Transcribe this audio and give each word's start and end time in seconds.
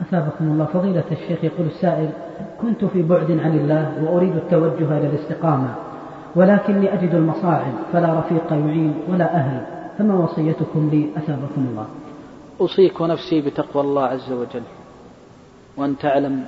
أثابكم 0.00 0.44
الله. 0.44 0.64
فضيلة 0.64 1.04
الشيخ 1.12 1.44
يقول 1.44 1.66
السائل 1.66 2.10
كنت 2.60 2.84
في 2.84 3.02
بعد 3.02 3.30
عن 3.30 3.58
الله 3.58 4.04
وأريد 4.04 4.36
التوجه 4.36 4.98
إلى 4.98 5.06
الاستقامة 5.06 5.74
ولكني 6.36 6.94
أجد 6.94 7.14
المصاعب 7.14 7.74
فلا 7.92 8.18
رفيق 8.18 8.52
يعين 8.52 8.94
ولا 9.08 9.36
أهل 9.36 9.66
فما 9.98 10.14
وصيتكم 10.14 10.90
لي؟ 10.90 11.10
أثابكم 11.16 11.66
الله. 11.70 11.86
أوصيك 12.60 13.00
ونفسي 13.00 13.40
بتقوى 13.40 13.82
الله 13.82 14.02
عز 14.02 14.32
وجل 14.32 14.62
وأن 15.76 15.98
تعلم 15.98 16.44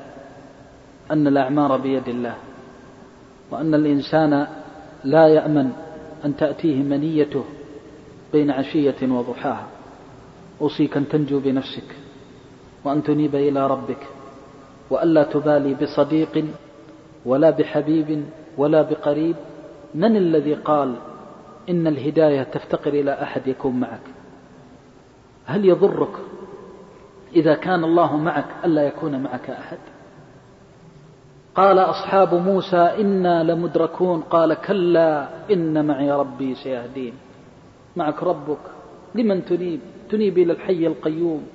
أن 1.11 1.26
الأعمار 1.26 1.76
بيد 1.76 2.08
الله 2.08 2.34
وأن 3.50 3.74
الإنسان 3.74 4.46
لا 5.04 5.29
يأمن 5.29 5.70
أن 6.24 6.36
تأتيه 6.36 6.82
منيته 6.82 7.45
بين 8.32 8.50
عشية 8.50 8.96
وضحاها. 9.02 9.66
أوصيك 10.61 10.96
أن 10.96 11.08
تنجو 11.08 11.40
بنفسك. 11.40 12.04
وأن 12.84 13.02
تنيب 13.02 13.34
إلى 13.34 13.66
ربك 13.66 14.06
وألا 14.90 15.22
تبالي 15.22 15.75
بصديق 15.75 16.44
ولا 17.26 17.50
بحبيب 17.50 18.25
ولا 18.56 18.82
بقريب 18.82 19.36
من 19.94 20.16
الذي 20.16 20.54
قال 20.54 20.94
إن 21.68 21.86
الهداية 21.86 22.42
تفتقر 22.42 22.92
إلى 22.92 23.12
أحد 23.22 23.46
يكون 23.46 23.80
معك؟ 23.80 24.00
هل 25.46 25.64
يضرك 25.64 26.16
إذا 27.36 27.54
كان 27.54 27.84
الله 27.84 28.16
معك 28.16 28.46
ألا 28.64 28.82
يكون 28.82 29.22
معك 29.22 29.50
أحد؟ 29.50 29.78
قال 31.54 31.78
أصحاب 31.78 32.34
موسى 32.34 32.77
إنا 32.77 33.42
لمدركون 33.42 34.20
قال 34.20 34.55
كلا 34.55 35.28
إن 35.50 35.86
معي 35.86 36.11
ربي 36.11 36.55
سيهدين. 36.55 37.14
معك 37.97 38.22
ربك 38.22 38.58
لمن 39.14 39.44
تنيب؟ 39.44 39.80
تنيب 40.11 40.39
إلى 40.39 40.53
الحي 40.53 40.86
القيوم. 40.86 41.47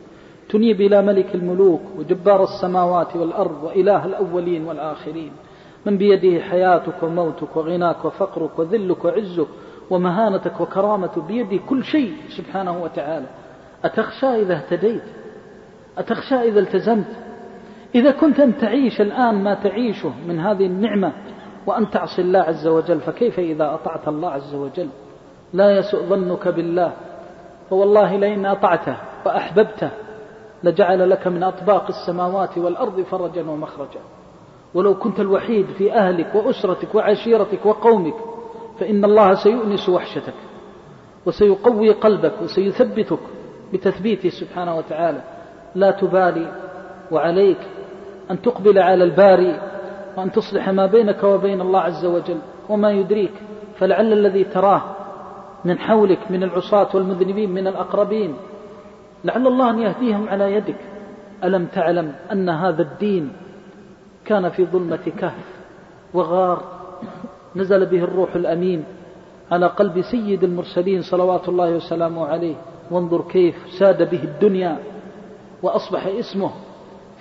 تنيب 0.49 0.81
إلى 0.81 1.01
ملك 1.01 1.35
الملوك 1.35 1.81
وجبار 1.97 2.43
السماوات 2.43 3.15
والأرض 3.15 3.63
وإله 3.63 4.05
الأولين 4.05 4.65
والآخرين. 4.65 5.31
من 5.85 5.97
بيده 5.97 6.41
حياتك 6.43 7.03
وموتك 7.03 7.55
وغناك 7.55 8.05
وفقرك 8.05 8.59
وذلك 8.59 9.05
وعزك 9.05 9.47
ومهانتك 9.89 10.61
وكرامتك 10.61 11.23
بيده 11.23 11.57
كل 11.69 11.83
شيء 11.83 12.13
سبحانه 12.37 12.83
وتعالى. 12.83 13.25
أتخشى 13.83 14.25
إذا 14.41 14.53
اهتديت؟ 14.53 15.03
أتخشى 15.97 16.35
إذا 16.35 16.59
التزمت؟ 16.59 17.11
إذا 17.95 18.11
كنت 18.11 18.39
أن 18.39 18.57
تعيش 18.57 19.01
الآن 19.01 19.43
ما 19.43 19.53
تعيشه 19.53 20.13
من 20.27 20.39
هذه 20.39 20.65
النعمة 20.65 21.13
وأن 21.67 21.89
تعصي 21.89 22.21
الله 22.21 22.39
عز 22.39 22.67
وجل 22.67 22.99
فكيف 22.99 23.39
إذا 23.39 23.73
أطعت 23.73 24.07
الله 24.07 24.29
عز 24.29 24.55
وجل؟ 24.55 24.89
لا 25.53 25.77
يسوء 25.77 26.01
ظنك 26.01 26.47
بالله. 26.47 26.93
فوالله 27.69 28.15
لئن 28.15 28.45
أطعته 28.45 28.97
وأحببته 29.25 29.89
لجعل 30.63 31.09
لك 31.09 31.27
من 31.27 31.43
أطباق 31.43 31.87
السماوات 31.87 32.57
والأرض 32.57 33.01
فرجا 33.01 33.49
ومخرجا. 33.49 33.99
ولو 34.73 34.95
كنت 34.95 35.19
الوحيد 35.19 35.65
في 35.65 35.93
أهلك 35.93 36.35
وأسرتك 36.35 36.95
وعشيرتك 36.95 37.65
وقومك 37.65 38.13
فإن 38.79 39.05
الله 39.05 39.33
سيؤنس 39.33 39.89
وحشتك 39.89 40.33
وسيقوي 41.25 41.91
قلبك 41.91 42.33
وسيثبتك 42.41 43.19
بتثبيته 43.73 44.29
سبحانه 44.29 44.77
وتعالى. 44.77 45.21
لا 45.75 45.91
تبالي 45.91 46.51
وعليك 47.11 47.57
أن 48.31 48.41
تقبل 48.41 48.79
على 48.79 49.03
الباري 49.03 49.61
وأن 50.17 50.31
تصلح 50.31 50.69
ما 50.69 50.85
بينك 50.85 51.23
وبين 51.23 51.61
الله 51.61 51.79
عز 51.79 52.05
وجل 52.05 52.37
وما 52.69 52.91
يدريك. 52.91 53.33
فلعل 53.77 54.13
الذي 54.13 54.43
تراه 54.43 54.81
من 55.65 55.79
حولك 55.79 56.31
من 56.31 56.43
العصاة 56.43 56.87
والمذنبين 56.93 57.51
من 57.51 57.67
الأقربين 57.67 58.35
لعل 59.23 59.47
الله 59.47 59.69
أن 59.69 59.79
يهديهم 59.79 60.29
على 60.29 60.53
يدك. 60.53 60.79
ألم 61.43 61.65
تعلم 61.65 62.15
أن 62.31 62.49
هذا 62.49 62.81
الدين 62.81 63.31
كان 64.25 64.49
في 64.49 64.65
ظلمة 64.65 65.05
كهف 65.19 65.47
وغار؟ 66.13 66.63
نزل 67.55 67.85
به 67.85 68.03
الروح 68.03 68.35
الأمين 68.35 68.83
على 69.51 69.67
قلب 69.67 70.01
سيد 70.01 70.43
المرسلين 70.43 71.01
صلوات 71.01 71.49
الله 71.49 71.75
وسلامه 71.75 72.25
عليه. 72.25 72.55
وانظر 72.91 73.21
كيف 73.21 73.55
ساد 73.79 74.09
به 74.09 74.23
الدنيا 74.23 74.77
وأصبح 75.63 76.05
اسمه 76.05 76.51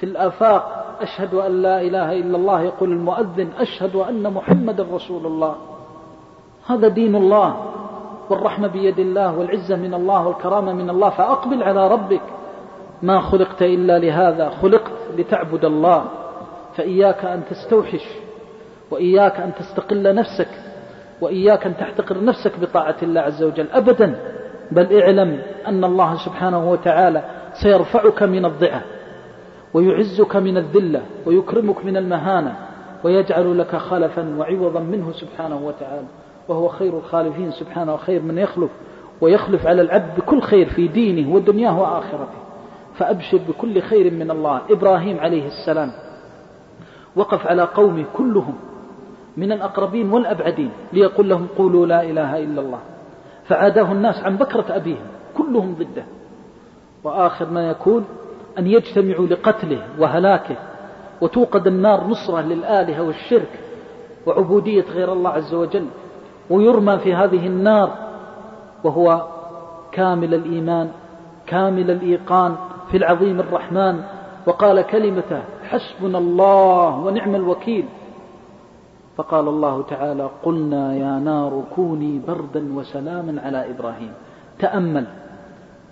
في 0.00 0.06
الآفاق. 0.06 0.96
أشهد 1.00 1.34
أن 1.34 1.62
لا 1.62 1.80
إله 1.80 2.12
إلا 2.12 2.36
الله. 2.36 2.60
يقول 2.62 2.92
المؤذن 2.92 3.48
أشهد 3.58 3.96
أن 3.96 4.32
محمد 4.32 4.80
رسول 4.80 5.26
الله. 5.26 5.54
هذا 6.66 6.88
دين 6.88 7.16
الله. 7.16 7.77
والرحمة 8.30 8.68
بيد 8.68 8.98
الله 8.98 9.38
والعزة 9.38 9.76
من 9.76 9.94
الله 9.94 10.26
والكرامة 10.26 10.72
من 10.72 10.90
الله 10.90 11.10
فأقبل 11.10 11.62
على 11.62 11.88
ربك. 11.88 12.20
ما 13.02 13.20
خلقت 13.20 13.62
إلا 13.62 13.98
لهذا 13.98 14.48
خلقت 14.48 14.92
لتعبد 15.16 15.64
الله. 15.64 16.04
فإياك 16.76 17.24
أن 17.24 17.42
تستوحش 17.50 18.04
وإياك 18.90 19.40
أن 19.40 19.54
تستقل 19.54 20.14
نفسك 20.14 20.48
وإياك 21.20 21.66
أن 21.66 21.76
تحتقر 21.76 22.24
نفسك 22.24 22.60
بطاعة 22.60 22.96
الله 23.02 23.20
عز 23.20 23.42
وجل. 23.42 23.66
أبدا 23.72 24.14
بل 24.70 25.02
اعلم 25.02 25.42
أن 25.66 25.84
الله 25.84 26.16
سبحانه 26.24 26.70
وتعالى 26.70 27.24
سيرفعك 27.62 28.22
من 28.22 28.44
الضعة 28.44 28.82
ويعزك 29.74 30.36
من 30.36 30.56
الذلة 30.56 31.02
ويكرمك 31.26 31.84
من 31.84 31.96
المهانة 31.96 32.56
ويجعل 33.04 33.58
لك 33.58 33.76
خلفا 33.76 34.36
وعوضا 34.38 34.80
منه 34.80 35.12
سبحانه 35.12 35.66
وتعالى. 35.66 36.06
وهو 36.48 36.68
خير 36.68 36.98
الخالفين 36.98 37.50
سبحانه 37.50 37.94
وخير 37.94 38.22
من 38.22 38.38
يخلف 38.38 38.70
ويخلف 39.20 39.66
على 39.66 39.82
العبد 39.82 40.16
بكل 40.16 40.40
خير 40.40 40.68
في 40.68 40.88
دينه 40.88 41.34
ودنياه 41.34 41.80
وآخرته. 41.80 42.38
فأبشر 42.94 43.40
بكل 43.48 43.82
خير 43.82 44.12
من 44.12 44.30
الله. 44.30 44.60
إبراهيم 44.70 45.20
عليه 45.20 45.46
السلام 45.46 45.92
وقف 47.16 47.46
على 47.46 47.62
قومه 47.62 48.04
كلهم 48.16 48.54
من 49.36 49.52
الأقربين 49.52 50.12
والأبعدين 50.12 50.70
ليقول 50.92 51.28
لهم 51.28 51.46
قولوا 51.58 51.86
لا 51.86 52.02
إله 52.02 52.38
إلا 52.38 52.60
الله. 52.60 52.78
فعاداه 53.44 53.92
الناس 53.92 54.22
عن 54.24 54.36
بكرة 54.36 54.64
أبيهم 54.76 55.06
كلهم 55.36 55.74
ضده. 55.74 56.04
وآخر 57.04 57.50
ما 57.50 57.70
يكون 57.70 58.04
أن 58.58 58.66
يجتمعوا 58.66 59.26
لقتله 59.26 59.82
وهلاكه 59.98 60.56
وتوقد 61.20 61.66
النار 61.66 62.04
نصرة 62.04 62.40
للآلهة 62.40 63.02
والشرك 63.02 63.60
وعبودية 64.26 64.84
غير 64.94 65.12
الله 65.12 65.30
عز 65.30 65.54
وجل. 65.54 65.86
ويرمى 66.50 66.98
في 66.98 67.14
هذه 67.14 67.46
النار 67.46 67.90
وهو 68.84 69.26
كامل 69.92 70.34
الإيمان 70.34 70.90
كامل 71.46 71.90
الإيقان 71.90 72.56
في 72.90 72.96
العظيم 72.96 73.40
الرحمن. 73.40 74.00
وقال 74.46 74.82
كلمته 74.82 75.42
حسبنا 75.68 76.18
الله 76.18 76.98
ونعم 76.98 77.34
الوكيل. 77.34 77.84
فقال 79.16 79.48
الله 79.48 79.82
تعالى 79.82 80.30
قلنا 80.42 80.94
يا 80.94 81.18
نار 81.18 81.62
كوني 81.74 82.20
بردا 82.28 82.74
وسلاما 82.74 83.42
على 83.42 83.70
إبراهيم. 83.70 84.12
تأمل. 84.58 85.06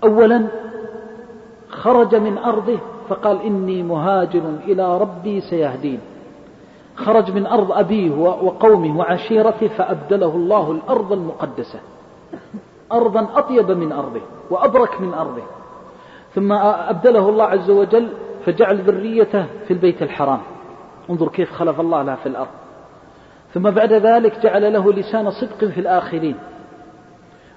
أولا 0.04 0.46
خرج 1.68 2.14
من 2.14 2.38
أرضه 2.38 2.78
فقال 3.08 3.42
إني 3.42 3.82
مهاجر 3.82 4.42
إلى 4.64 4.98
ربي 4.98 5.40
سيهدين. 5.40 6.00
خرج 6.96 7.30
من 7.30 7.46
أرض 7.46 7.72
أبيه 7.72 8.10
وقومه 8.20 8.98
وعشيرته 8.98 9.68
فأبدله 9.68 10.34
الله 10.34 10.70
الأرض 10.70 11.12
المقدسة. 11.12 11.80
أرضا 12.92 13.28
أطيب 13.34 13.70
من 13.70 13.92
أرضه 13.92 14.20
وأبرك 14.50 15.00
من 15.00 15.14
أرضه. 15.14 15.42
ثم 16.34 16.52
أبدله 16.52 17.28
الله 17.28 17.44
عز 17.44 17.70
وجل 17.70 18.08
فجعل 18.44 18.80
ذريته 18.80 19.46
في 19.66 19.72
البيت 19.72 20.02
الحرام. 20.02 20.40
انظر 21.10 21.28
كيف 21.28 21.52
خلف 21.52 21.80
الله 21.80 22.02
له 22.02 22.14
في 22.14 22.26
الأرض. 22.26 22.48
ثم 23.54 23.70
بعد 23.70 23.92
ذلك 23.92 24.38
جعل 24.42 24.72
له 24.72 24.92
لسان 24.92 25.30
صدق 25.30 25.64
في 25.64 25.80
الآخرين. 25.80 26.36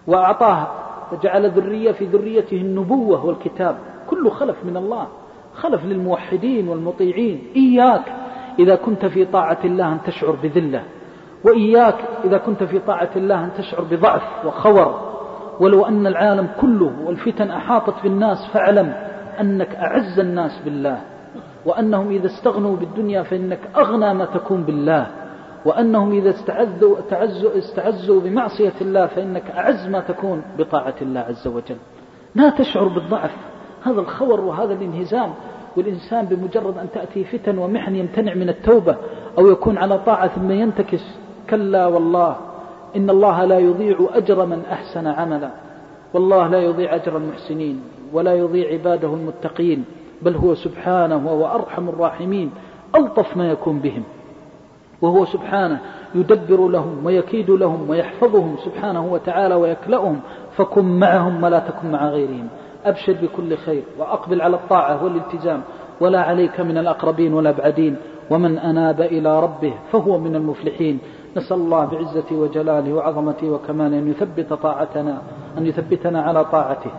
وأعطاه 0.08 0.68
فجعل 1.12 1.50
ذرية 1.50 1.92
في 1.92 2.06
ذريته 2.06 2.58
النبوة 2.58 3.26
والكتاب. 3.26 3.78
كله 4.10 4.30
خلف 4.30 4.66
من 4.66 4.78
الله. 4.78 5.08
خلف 5.56 5.86
للموحدين 5.86 6.70
والمطيعين. 6.70 7.48
إياك. 7.56 8.19
إذا 8.60 8.76
كنت 8.76 9.06
في 9.06 9.26
طاعة 9.26 9.58
الله 9.66 9.94
أن 9.94 9.98
تشعر 10.06 10.32
بذلة 10.32 10.84
وإياك 11.44 11.96
إذا 12.24 12.38
كنت 12.38 12.64
في 12.64 12.80
طاعة 12.80 13.10
الله 13.16 13.44
أن 13.44 13.50
تشعر 13.58 13.82
بضعف 13.82 14.46
وخور. 14.46 15.10
ولو 15.60 15.86
أن 15.86 16.08
العالم 16.08 16.48
كله 16.62 16.94
والفتن 17.06 17.52
أحاطت 17.52 18.04
بالناس 18.04 18.46
فاعلم 18.54 18.94
أنك 19.40 19.76
أعز 19.76 20.20
الناس 20.20 20.62
بالله. 20.66 21.02
وأنهم 21.66 22.10
إذا 22.10 22.26
استغنوا 22.26 22.76
بالدنيا 22.76 23.24
فإنك 23.24 23.60
أغنى 23.78 24.14
ما 24.14 24.26
تكون 24.26 24.64
بالله. 24.64 25.08
وأنهم 25.66 26.12
إذا 26.12 26.30
استعزوا, 26.30 27.00
استعزوا, 27.00 27.58
استعزوا 27.58 28.22
بمعصية 28.22 28.74
الله 28.82 29.06
فإنك 29.06 29.52
أعز 29.52 29.88
ما 29.88 30.00
تكون 30.00 30.42
بطاعة 30.58 30.96
الله 31.02 31.20
عز 31.20 31.48
وجل. 31.48 31.78
لا 32.36 32.50
تشعر 32.50 32.88
بالضعف. 32.88 33.32
هذا 33.84 34.00
الخور 34.00 34.42
وهذا 34.42 34.74
الانهزام 34.74 35.34
والإنسان 35.80 36.26
بمجرد 36.26 36.78
أن 36.78 36.88
تأتي 36.94 37.24
فتن 37.24 37.58
ومحن 37.58 37.96
يمتنع 37.96 38.34
من 38.34 38.50
التوبة 38.50 38.96
أو 39.38 39.48
يكون 39.48 39.78
على 39.78 40.00
طاعة 40.00 40.28
ثم 40.28 40.52
ينتكس 40.52 41.04
كلا 41.50 41.88
والله 41.88 42.36
إن 42.96 43.10
الله 43.10 43.46
لا 43.46 43.60
يضيع 43.60 43.98
أجر 44.14 44.46
من 44.46 44.62
أحسن 44.72 45.08
عملا 45.08 45.50
والله 46.14 46.48
لا 46.48 46.62
يضيع 46.62 46.96
أجر 46.96 47.18
المحسنين 47.18 47.82
ولا 48.14 48.36
يضيع 48.36 48.72
عباده 48.72 49.08
المتقين 49.14 49.86
بل 50.22 50.36
هو 50.36 50.56
سبحانه 50.56 51.16
وهو 51.26 51.46
أرحم 51.56 51.90
الراحمين 51.90 52.52
ألطف 52.96 53.38
ما 53.38 53.52
يكون 53.52 53.80
بهم 53.80 54.04
وهو 55.02 55.26
سبحانه 55.26 55.80
يدبر 56.16 56.68
لهم 56.68 57.06
ويكيد 57.06 57.50
لهم 57.50 57.90
ويحفظهم 57.90 58.56
سبحانه 58.66 59.14
وتعالى 59.14 59.56
ويكلأهم 59.56 60.20
فكن 60.58 61.00
معهم 61.00 61.44
ولا 61.44 61.60
تكن 61.60 61.92
مع 61.92 62.10
غيرهم. 62.10 62.48
أبشر 62.86 63.14
بكل 63.14 63.58
خير 63.58 63.84
وأقبل 64.00 64.42
على 64.42 64.56
الطاعة 64.56 65.04
والالتزام. 65.04 65.62
ولا 66.02 66.22
عليك 66.22 66.60
من 66.60 66.78
الأقربين 66.78 67.34
والأبعدين 67.34 67.96
ومن 68.30 68.60
أناب 68.60 69.02
إلى 69.02 69.40
ربه 69.40 69.74
فهو 69.92 70.18
من 70.20 70.36
المفلحين. 70.36 71.00
نسأل 71.38 71.58
الله 71.58 71.86
بعزته 71.86 72.36
وجلاله 72.36 72.94
وعظمته 72.94 73.50
وكماله 73.50 74.00
أن 74.00 74.10
يثبت 74.10 74.54
طاعتنا 74.54 75.22
أن 75.58 75.66
يثبتنا 75.66 76.22
على 76.22 76.46
طاعته. 76.46 76.92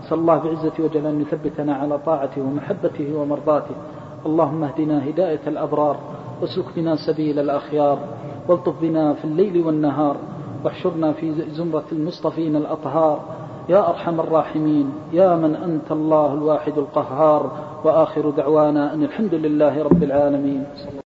نسأل 0.00 0.18
الله 0.18 0.36
بعزته 0.36 0.84
وجلاله 0.84 1.10
أن 1.10 1.20
يثبتنا 1.20 1.74
على 1.74 1.98
طاعته 1.98 2.42
ومحبته 2.42 3.16
ومرضاته. 3.16 3.74
اللهم 4.26 4.64
اهدنا 4.64 5.08
هداية 5.08 5.40
الأبرار 5.46 5.96
واسلك 6.40 6.64
بنا 6.76 6.96
سبيل 6.96 7.38
الأخيار 7.38 7.98
والطف 8.48 8.80
بنا 8.80 9.14
في 9.14 9.24
الليل 9.24 9.66
والنهار 9.66 10.16
واحشرنا 10.64 11.12
في 11.12 11.32
زمرة 11.50 11.84
المصطفين 11.92 12.56
الأطهار 12.56 13.20
يا 13.68 13.88
أرحم 13.88 14.20
الراحمين 14.20 14.92
يا 15.12 15.36
من 15.36 15.56
أنت 15.56 15.92
الله 15.92 16.34
الواحد 16.34 16.78
القهار 16.78 17.50
وآخر 17.84 18.30
دعوانا 18.30 18.94
أن 18.94 19.02
الحمد 19.02 19.34
لله 19.34 19.82
رب 19.82 20.02
العالمين. 20.02 20.64